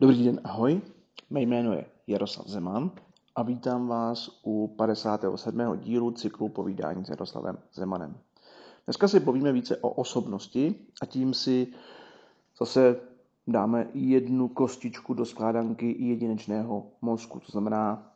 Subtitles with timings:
[0.00, 0.80] Dobrý den, ahoj.
[1.30, 2.90] Mé jméno je Jaroslav Zeman
[3.34, 5.78] a vítám vás u 57.
[5.78, 8.16] dílu cyklu povídání s Jaroslavem Zemanem.
[8.86, 11.66] Dneska si povíme více o osobnosti a tím si
[12.58, 13.00] zase
[13.46, 17.40] dáme jednu kostičku do skládanky jedinečného mozku.
[17.40, 18.12] To znamená,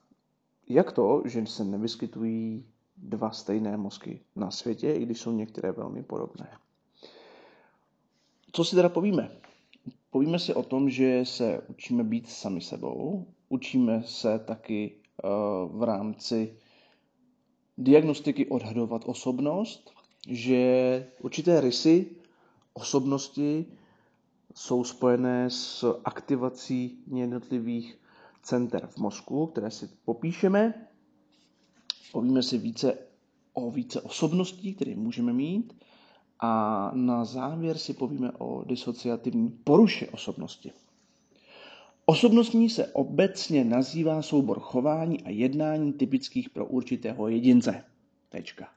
[0.69, 2.67] jak to, že se nevyskytují
[2.97, 6.49] dva stejné mozky na světě, i když jsou některé velmi podobné.
[8.53, 9.31] Co si teda povíme?
[10.11, 14.95] Povíme si o tom, že se učíme být sami sebou, učíme se taky
[15.25, 16.57] uh, v rámci
[17.79, 19.91] diagnostiky odhadovat osobnost,
[20.29, 22.07] že určité rysy
[22.73, 23.67] osobnosti
[24.55, 27.99] jsou spojené s aktivací jednotlivých
[28.43, 30.87] center v mozku, které si popíšeme.
[32.13, 32.99] Povíme si více
[33.53, 35.85] o více osobností, které můžeme mít
[36.41, 40.73] a na závěr si povíme o disociativní poruše osobnosti.
[42.07, 47.85] Osobnostní se obecně nazývá soubor chování a jednání typických pro určitého jedince.
[48.29, 48.69] Tečka.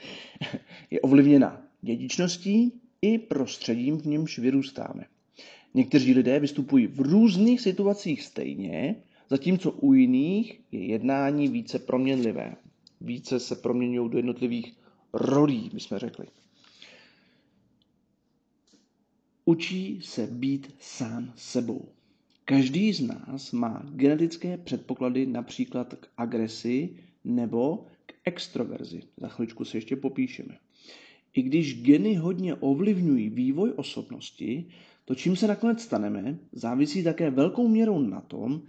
[0.90, 5.04] je ovlivněna dědičností i prostředím, v němž vyrůstáme.
[5.74, 8.96] Někteří lidé vystupují v různých situacích stejně,
[9.30, 12.56] zatímco u jiných je jednání více proměnlivé.
[13.00, 14.76] Více se proměňují do jednotlivých
[15.12, 16.26] rolí, jsme řekli.
[19.46, 21.88] Učí se být sám sebou.
[22.44, 29.02] Každý z nás má genetické předpoklady například k agresi nebo k extroverzi.
[29.16, 30.58] Za chvíličku se ještě popíšeme.
[31.34, 34.66] I když geny hodně ovlivňují vývoj osobnosti,
[35.04, 38.62] to, čím se nakonec staneme, závisí také velkou měrou na tom,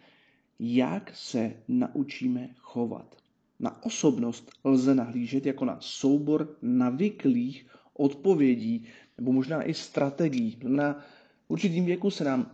[0.59, 3.15] jak se naučíme chovat.
[3.59, 8.85] Na osobnost lze nahlížet jako na soubor navyklých odpovědí
[9.17, 10.57] nebo možná i strategií.
[10.63, 10.99] Na
[11.47, 12.51] určitým věku se nám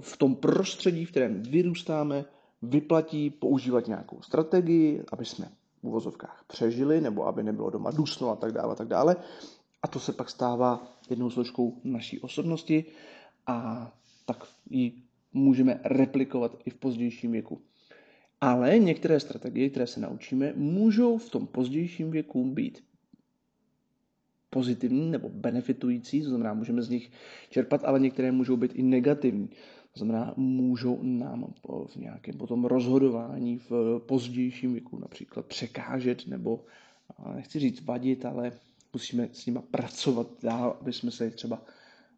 [0.00, 2.24] v tom prostředí, v kterém vyrůstáme,
[2.62, 5.48] vyplatí používat nějakou strategii, aby jsme
[5.82, 9.16] v uvozovkách přežili, nebo aby nebylo doma dusno a tak dále, a tak dále.
[9.82, 12.84] A to se pak stává jednou složkou naší osobnosti
[13.46, 13.90] a
[14.24, 14.92] tak ji
[15.32, 17.60] můžeme replikovat i v pozdějším věku.
[18.40, 22.84] Ale některé strategie, které se naučíme, můžou v tom pozdějším věku být
[24.56, 27.10] pozitivní nebo benefitující, to znamená, můžeme z nich
[27.50, 29.48] čerpat, ale některé můžou být i negativní.
[29.92, 31.54] To znamená, můžou nám
[31.86, 36.64] v nějakém potom rozhodování v pozdějším věku například překážet nebo,
[37.34, 38.52] nechci říct vadit, ale
[38.92, 41.62] musíme s nima pracovat dál, aby jsme se třeba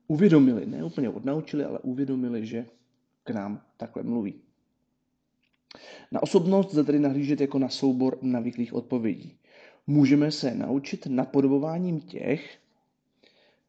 [0.08, 2.66] uvědomili, ne úplně odnaučili, ale uvědomili, že
[3.24, 4.34] k nám takhle mluví.
[6.12, 9.38] Na osobnost lze tedy nahlížet jako na soubor navyklých odpovědí.
[9.90, 12.58] Můžeme se naučit napodobováním těch,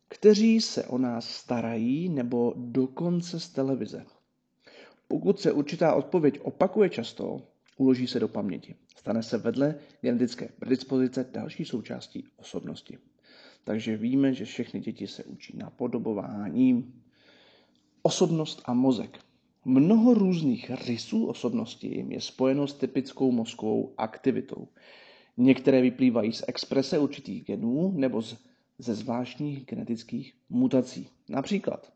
[0.08, 4.06] kteří se o nás starají nebo dokonce z televize.
[5.08, 7.42] Pokud se určitá odpověď opakuje často,
[7.78, 8.76] uloží se do paměti.
[8.98, 12.98] Stane se vedle genetické predispozice další součástí osobnosti.
[13.64, 17.04] Takže víme, že všechny děti se učí napodobováním.
[18.02, 19.20] Osobnost a mozek.
[19.66, 24.68] Mnoho různých rysů osobnosti je spojeno s typickou mozkovou aktivitou.
[25.42, 28.38] Některé vyplývají z exprese určitých genů nebo z,
[28.78, 31.08] ze zvláštních genetických mutací.
[31.30, 31.94] Například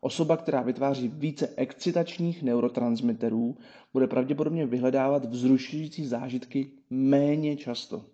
[0.00, 3.56] osoba, která vytváří více excitačních neurotransmiterů,
[3.92, 8.04] bude pravděpodobně vyhledávat vzrušující zážitky méně často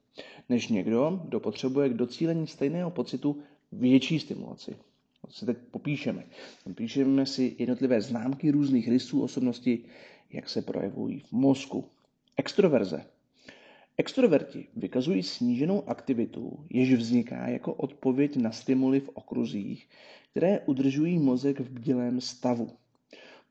[0.48, 4.76] než někdo, kdo potřebuje k docílení stejného pocitu větší stimulaci.
[5.26, 6.24] To si teď popíšeme.
[6.74, 9.84] Píšeme si jednotlivé známky různých rysů osobnosti,
[10.32, 11.84] jak se projevují v mozku.
[12.36, 13.04] Extroverze
[13.98, 19.88] Extroverti vykazují sníženou aktivitu, jež vzniká jako odpověď na stimuly v okruzích,
[20.30, 22.70] které udržují mozek v bdělém stavu.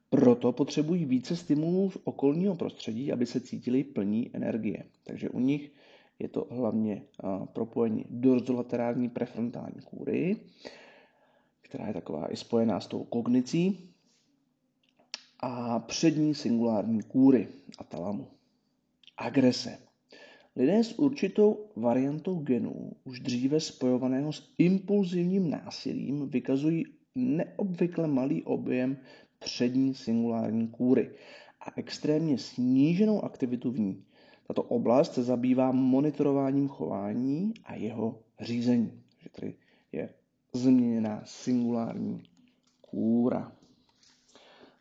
[0.10, 4.84] Proto potřebují více stimulů z okolního prostředí, aby se cítili plní energie.
[5.04, 5.72] Takže u nich
[6.20, 7.02] je to hlavně
[7.54, 10.38] propojení dorzolaterální prefrontální kůry,
[11.62, 13.90] která je taková i spojená s tou kognicí,
[15.40, 17.48] a přední singulární kůry
[17.78, 18.28] a talamu.
[19.18, 19.85] Agrese.
[20.56, 26.86] Lidé s určitou variantou genů, už dříve spojovaného s impulzivním násilím, vykazují
[27.16, 28.98] neobvykle malý objem
[29.40, 31.12] přední singulární kůry
[31.62, 34.04] a extrémně sníženou aktivitu v ní.
[34.48, 38.92] Tato oblast se zabývá monitorováním chování a jeho řízení.
[39.14, 39.54] Takže tady
[39.92, 40.10] je
[40.54, 42.24] změněná singulární
[42.82, 43.52] kůra.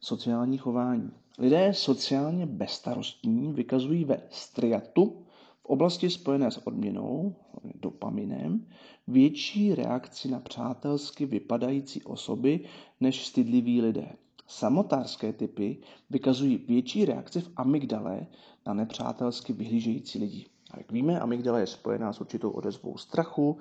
[0.01, 1.11] Sociální chování.
[1.39, 5.25] Lidé sociálně bezstarostní vykazují ve striatu
[5.65, 7.35] v oblasti spojené s odměnou,
[7.75, 8.67] dopaminem,
[9.07, 12.61] větší reakci na přátelsky vypadající osoby
[13.01, 14.13] než stydliví lidé.
[14.47, 15.79] Samotářské typy
[16.11, 18.27] vykazují větší reakci v amygdale
[18.67, 20.47] na nepřátelsky vyhlížející lidi.
[20.71, 23.59] A jak víme, amygdala je spojená s určitou odezvou strachu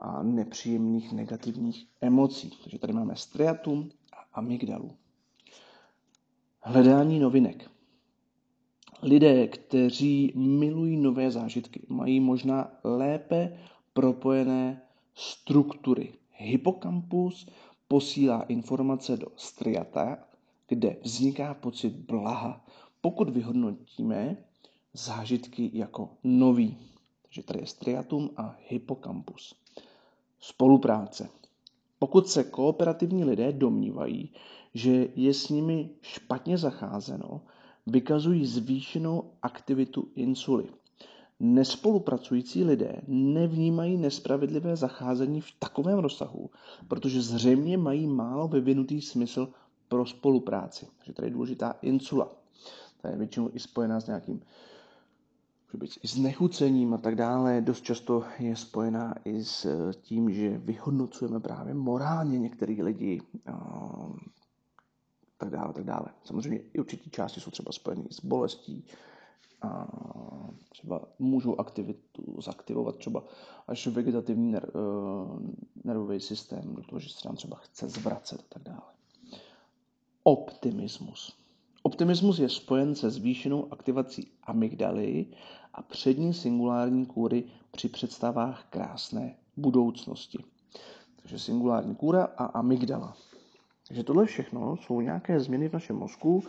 [0.00, 2.50] a nepříjemných negativních emocí.
[2.62, 4.90] Takže tady máme striatum a amygdalu.
[6.60, 7.73] Hledání novinek.
[9.04, 13.56] Lidé, kteří milují nové zážitky, mají možná lépe
[13.92, 14.82] propojené
[15.14, 16.12] struktury.
[16.32, 17.46] Hippocampus
[17.88, 20.18] posílá informace do striata,
[20.68, 22.64] kde vzniká pocit blaha,
[23.00, 24.36] pokud vyhodnotíme
[24.92, 26.76] zážitky jako nový.
[27.22, 29.54] Takže tady je striatum a hippocampus.
[30.40, 31.28] Spolupráce.
[31.98, 34.32] Pokud se kooperativní lidé domnívají,
[34.74, 37.40] že je s nimi špatně zacházeno,
[37.86, 40.64] vykazují zvýšenou aktivitu insuly.
[41.40, 46.50] Nespolupracující lidé nevnímají nespravedlivé zacházení v takovém rozsahu,
[46.88, 49.48] protože zřejmě mají málo vyvinutý smysl
[49.88, 50.86] pro spolupráci.
[50.98, 52.28] Takže tady je důležitá insula.
[53.00, 54.40] Ta je většinou i spojená s nějakým
[55.76, 57.60] být s nechucením a tak dále.
[57.60, 59.66] Dost často je spojená i s
[60.00, 63.20] tím, že vyhodnocujeme právě morálně některý lidi
[65.38, 66.06] tak dále, tak dále.
[66.24, 68.84] Samozřejmě i určitý části jsou třeba spojené s bolestí,
[69.64, 69.86] a
[70.68, 73.24] třeba můžou aktivitu zaktivovat třeba
[73.68, 75.42] až vegetativní ner, uh,
[75.84, 78.92] nervový systém, do toho, že se nám třeba chce zvracet a tak dále.
[80.22, 81.36] Optimismus.
[81.82, 85.26] Optimismus je spojen se zvýšenou aktivací amygdaly
[85.74, 90.38] a přední singulární kůry při představách krásné budoucnosti.
[91.16, 93.16] Takže singulární kůra a amygdala.
[93.88, 96.44] Takže tohle všechno jsou nějaké změny v našem mozku,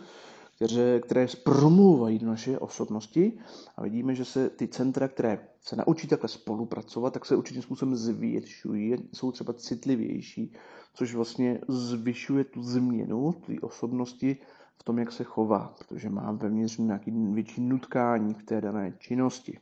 [0.56, 3.38] které, které promlouvají do naše osobnosti
[3.76, 7.96] a vidíme, že se ty centra, které se naučí takhle spolupracovat, tak se určitým způsobem
[7.96, 10.52] zvětšují, jsou třeba citlivější,
[10.94, 14.36] což vlastně zvyšuje tu změnu té osobnosti
[14.78, 19.58] v tom, jak se chová, protože má vevnitř nějaký větší nutkání v té dané činnosti.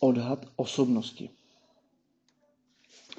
[0.00, 1.30] Odhad osobnosti.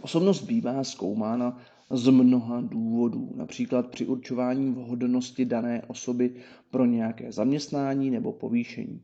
[0.02, 1.58] Osobnost bývá zkoumána
[1.94, 6.36] z mnoha důvodů, například při určování vhodnosti dané osoby
[6.72, 9.02] pro nějaké zaměstnání nebo povýšení.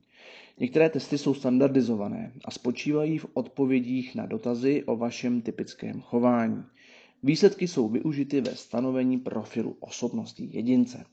[0.60, 6.64] Některé testy jsou standardizované a spočívají v odpovědích na dotazy o vašem typickém chování.
[7.24, 11.06] Výsledky jsou využity ve stanovení profilu osobnosti jedince.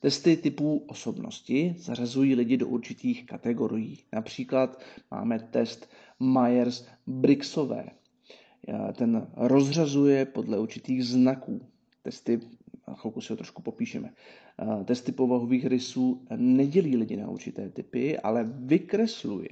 [0.00, 3.98] Testy typů osobnosti zařazují lidi do určitých kategorií.
[4.12, 4.80] Například
[5.10, 5.88] máme test
[6.20, 7.84] Myers-Briggsové,
[8.92, 11.60] ten rozřazuje podle určitých znaků.
[12.02, 12.40] Testy,
[12.94, 14.12] chvilku si ho trošku popíšeme,
[14.84, 19.48] testy povahových rysů nedělí lidi na určité typy, ale vykresluje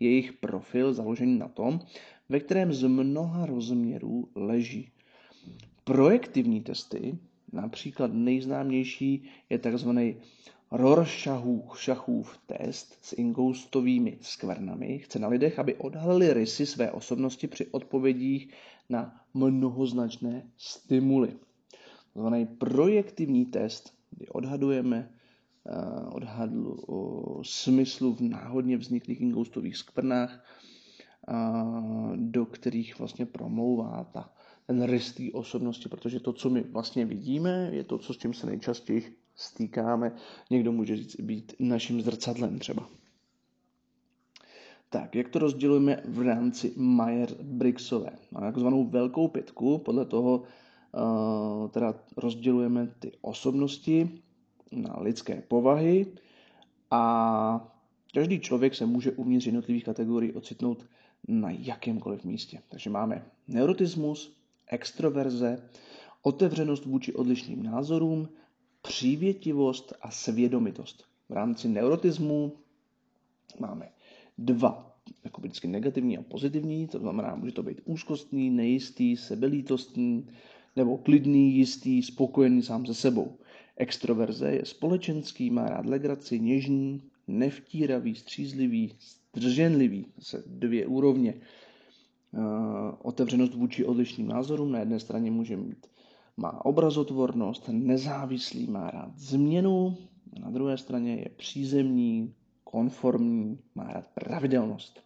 [0.00, 1.80] jejich profil založený na tom,
[2.28, 4.88] ve kterém z mnoha rozměrů leží.
[5.84, 7.18] Projektivní testy,
[7.52, 9.88] například nejznámější je tzv.
[10.76, 18.54] Rorschachův test s ingoustovými skvrnami chce na lidech, aby odhalili rysy své osobnosti při odpovědích
[18.88, 21.36] na mnohoznačné stimuly.
[22.14, 25.10] Zvaný projektivní test, kdy odhadujeme
[25.64, 30.44] uh, odhadl o smyslu v náhodně vzniklých ingoustových skvrnách,
[31.28, 34.32] uh, do kterých vlastně promlouvá ta,
[34.66, 38.46] ten rys osobnosti, protože to, co my vlastně vidíme, je to, co s tím se
[38.46, 40.12] nejčastěji stýkáme.
[40.50, 42.88] Někdo může říct být naším zrcadlem třeba.
[44.90, 48.10] Tak, jak to rozdělujeme v rámci Mayer-Briggsové?
[48.30, 54.22] Máme takzvanou velkou pětku, podle toho uh, teda rozdělujeme ty osobnosti
[54.72, 56.06] na lidské povahy
[56.90, 57.74] a
[58.14, 60.86] každý člověk se může uvnitř jednotlivých kategorií ocitnout
[61.28, 62.62] na jakémkoliv místě.
[62.68, 64.36] Takže máme neurotismus,
[64.66, 65.68] extroverze,
[66.22, 68.28] otevřenost vůči odlišným názorům,
[68.88, 71.04] přívětivost a svědomitost.
[71.28, 72.52] V rámci neurotismu
[73.58, 73.88] máme
[74.38, 80.26] dva, jako vždycky negativní a pozitivní, to znamená, může to být úzkostný, nejistý, sebelítostný,
[80.76, 83.38] nebo klidný, jistý, spokojený sám se sebou.
[83.76, 88.92] Extroverze je společenský, má rád legraci, něžný, nevtíravý, střízlivý,
[89.36, 91.34] zdrženlivý, zase dvě úrovně.
[92.32, 92.40] Uh,
[93.02, 94.72] otevřenost vůči odlišným názorům.
[94.72, 95.86] Na jedné straně může mít
[96.36, 99.96] má obrazotvornost, nezávislý, má rád změnu,
[100.40, 105.00] na druhé straně je přízemní, konformní, má rád pravidelnost.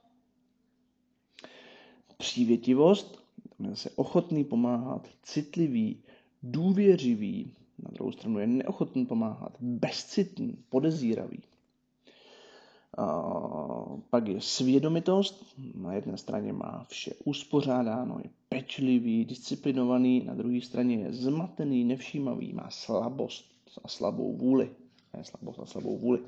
[2.16, 3.23] Přívětivost,
[3.58, 6.02] je se ochotný pomáhat, citlivý,
[6.42, 11.42] důvěřivý, na druhou stranu je neochotný pomáhat, bezcitný, podezíravý.
[14.11, 15.45] Pak je svědomitost.
[15.75, 22.52] Na jedné straně má vše uspořádáno, je pečlivý, disciplinovaný, na druhé straně je zmatený, nevšímavý,
[22.52, 23.45] má slabost
[23.85, 24.71] a slabou vůli.
[25.16, 26.21] Ne slabost a slabou vůli.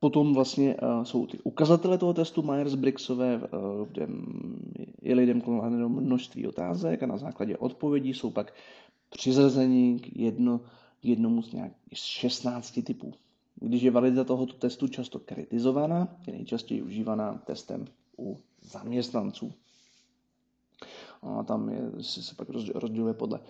[0.00, 4.08] Potom vlastně uh, jsou ty ukazatele toho testu Myers-Briggsové, uh, kde
[5.02, 8.54] je lidem kladeno množství otázek a na základě odpovědí jsou pak
[9.10, 10.60] přizrazení k, jedno,
[11.02, 13.12] jednomu z nějak 16 typů.
[13.54, 17.84] Když je validita tohoto testu často kritizovaná, je nejčastěji užívaná testem
[18.18, 19.52] u zaměstnanců.
[21.22, 23.40] A tam je, se pak rozděluje podle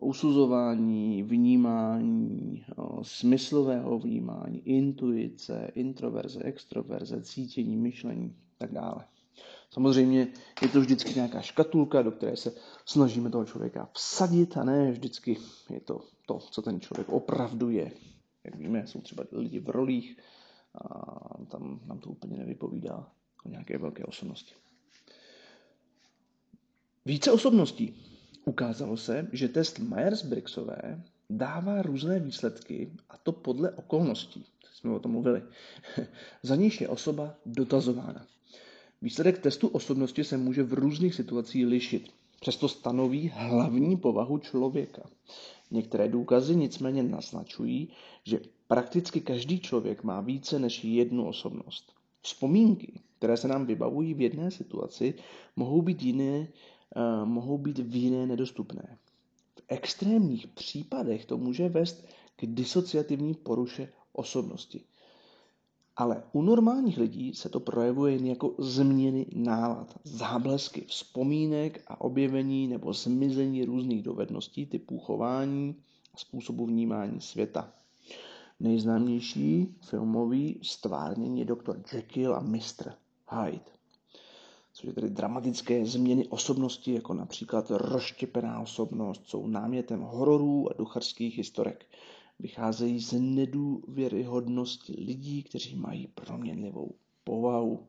[0.00, 2.64] usuzování, vnímání,
[3.02, 9.04] smyslového vnímání, intuice, introverze, extroverze, cítění, myšlení tak dále.
[9.70, 10.28] Samozřejmě
[10.62, 12.52] je to vždycky nějaká škatulka, do které se
[12.84, 15.36] snažíme toho člověka vsadit a ne vždycky
[15.70, 17.92] je to to, co ten člověk opravdu je.
[18.44, 20.16] Jak víme, jsou třeba lidi v rolích
[20.74, 23.12] a tam nám to úplně nevypovídá
[23.44, 24.54] o nějaké velké osobnosti.
[27.04, 27.94] Více osobností.
[28.44, 34.46] Ukázalo se, že test Myers-Briggsové dává různé výsledky, a to podle okolností.
[34.72, 35.42] Jsme o tom mluvili.
[36.42, 38.26] Za níž je osoba dotazována.
[39.02, 42.12] Výsledek testu osobnosti se může v různých situacích lišit.
[42.40, 45.02] Přesto stanoví hlavní povahu člověka.
[45.72, 47.88] Některé důkazy nicméně naznačují,
[48.24, 51.92] že prakticky každý člověk má více než jednu osobnost.
[52.22, 55.14] Vzpomínky, které se nám vybavují v jedné situaci,
[55.56, 56.48] mohou být jiné
[56.96, 58.98] Eh, mohou být v jiné nedostupné.
[59.54, 64.84] V extrémních případech to může vést k disociativní poruše osobnosti.
[65.96, 72.68] Ale u normálních lidí se to projevuje jen jako změny nálad, záblesky vzpomínek a objevení
[72.68, 75.76] nebo zmizení různých dovedností typů chování
[76.14, 77.72] a způsobu vnímání světa.
[78.60, 82.92] Nejznámější filmový stvárnění je doktor Jekyll a Mr.
[83.30, 83.72] Hyde
[84.74, 91.36] což je tedy dramatické změny osobnosti, jako například rozštěpená osobnost, jsou námětem hororů a ducharských
[91.36, 91.86] historek.
[92.38, 97.86] Vycházejí z nedůvěryhodnosti lidí, kteří mají proměnlivou povahu.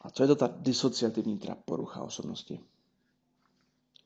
[0.00, 2.60] A co je to ta disociativní teda porucha osobnosti?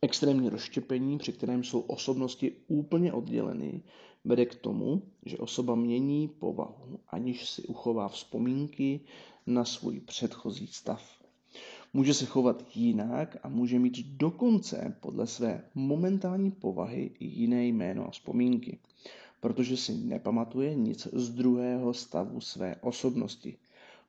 [0.03, 3.83] Extrémní rozštěpení, při kterém jsou osobnosti úplně odděleny,
[4.25, 9.01] vede k tomu, že osoba mění povahu, aniž si uchová vzpomínky
[9.47, 11.20] na svůj předchozí stav.
[11.93, 18.11] Může se chovat jinak a může mít dokonce podle své momentální povahy jiné jméno a
[18.11, 18.79] vzpomínky,
[19.41, 23.57] protože si nepamatuje nic z druhého stavu své osobnosti.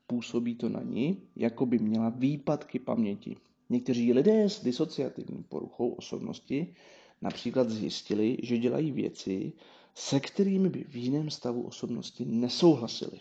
[0.07, 3.35] Působí to na ní, jako by měla výpadky paměti.
[3.69, 6.73] Někteří lidé s disociativní poruchou osobnosti
[7.21, 9.53] například zjistili, že dělají věci,
[9.95, 13.19] se kterými by v jiném stavu osobnosti nesouhlasili.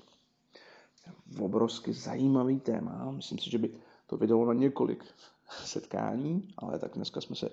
[1.38, 3.10] Obrovsky zajímavý téma.
[3.10, 3.70] Myslím si, že by
[4.10, 5.04] to vydalo na několik
[5.64, 7.50] setkání, ale tak dneska jsme se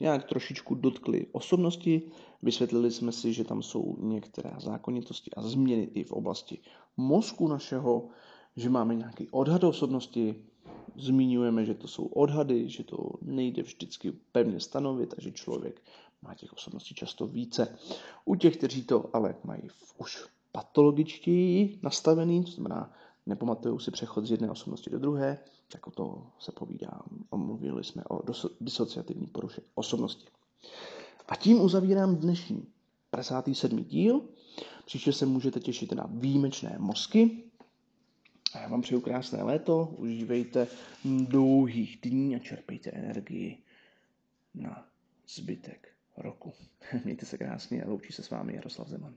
[0.00, 2.02] nějak trošičku dotkli osobnosti,
[2.42, 6.58] vysvětlili jsme si, že tam jsou některé zákonitosti a změny i v oblasti
[6.96, 8.08] mozku našeho,
[8.56, 10.34] že máme nějaký odhad osobnosti,
[10.96, 15.82] zmiňujeme, že to jsou odhady, že to nejde vždycky pevně stanovit a že člověk
[16.22, 17.78] má těch osobností často více.
[18.24, 19.62] U těch, kteří to ale mají
[19.98, 22.92] už patologičtěji nastavený, to znamená
[23.30, 25.38] nepamatují si přechod z jedné osobnosti do druhé,
[25.72, 27.02] tak o to se povídá.
[27.34, 28.22] Mluvili jsme o
[28.60, 30.28] disociativní poruše osobnosti.
[31.28, 32.66] A tím uzavírám dnešní
[33.10, 33.84] 57.
[33.84, 34.22] díl.
[34.84, 37.44] Příště se můžete těšit na výjimečné mozky.
[38.54, 40.66] A já vám přeju krásné léto, užívejte
[41.04, 43.62] dlouhých dní a čerpejte energii
[44.54, 44.86] na
[45.28, 46.52] zbytek roku.
[47.04, 49.14] Mějte se krásně a loučí se s vámi Jaroslav Zeman.